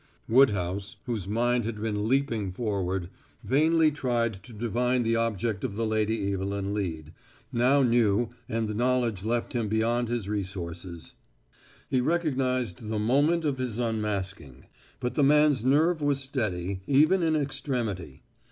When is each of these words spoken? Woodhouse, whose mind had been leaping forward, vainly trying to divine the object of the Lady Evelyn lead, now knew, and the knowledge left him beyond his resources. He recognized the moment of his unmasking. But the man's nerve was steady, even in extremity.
Woodhouse, 0.27 0.95
whose 1.05 1.27
mind 1.27 1.63
had 1.63 1.79
been 1.79 2.07
leaping 2.07 2.51
forward, 2.51 3.11
vainly 3.43 3.91
trying 3.91 4.31
to 4.41 4.51
divine 4.51 5.03
the 5.03 5.15
object 5.15 5.63
of 5.63 5.75
the 5.75 5.85
Lady 5.85 6.33
Evelyn 6.33 6.73
lead, 6.73 7.13
now 7.53 7.83
knew, 7.83 8.29
and 8.49 8.67
the 8.67 8.73
knowledge 8.73 9.23
left 9.23 9.53
him 9.53 9.67
beyond 9.67 10.07
his 10.09 10.27
resources. 10.27 11.13
He 11.87 12.01
recognized 12.01 12.89
the 12.89 12.97
moment 12.97 13.45
of 13.45 13.59
his 13.59 13.77
unmasking. 13.77 14.65
But 14.99 15.13
the 15.13 15.23
man's 15.23 15.63
nerve 15.63 16.01
was 16.01 16.19
steady, 16.19 16.81
even 16.87 17.21
in 17.21 17.35
extremity. 17.35 18.23